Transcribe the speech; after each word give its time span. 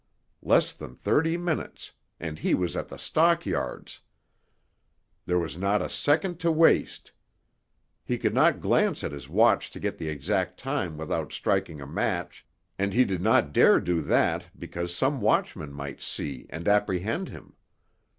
Less 0.41 0.73
than 0.73 0.95
thirty 0.95 1.37
minutes—and 1.37 2.39
he 2.39 2.55
was 2.55 2.75
at 2.75 2.87
the 2.87 2.97
stockyards. 2.97 4.01
There 5.27 5.37
was 5.37 5.57
not 5.57 5.79
a 5.83 5.89
second 5.89 6.39
to 6.39 6.51
waste. 6.51 7.11
He 8.03 8.17
could 8.17 8.33
not 8.33 8.61
glance 8.61 9.03
at 9.03 9.11
his 9.11 9.29
watch 9.29 9.69
to 9.69 9.79
get 9.79 9.99
the 9.99 10.09
exact 10.09 10.57
time 10.57 10.97
without 10.97 11.31
striking 11.31 11.81
a 11.81 11.85
match, 11.85 12.47
and 12.79 12.95
he 12.95 13.05
did 13.05 13.21
not 13.21 13.53
dare 13.53 13.79
do 13.79 14.01
that 14.01 14.45
because 14.57 14.91
some 14.95 15.21
watchman 15.21 15.71
might 15.71 16.01
see 16.01 16.47
and 16.49 16.67
apprehend 16.67 17.29
him. 17.29 17.53